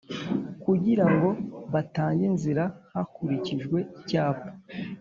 [0.63, 1.29] kugira ngo
[1.73, 2.63] batange inzira
[2.93, 4.49] hakulikijwe icyapa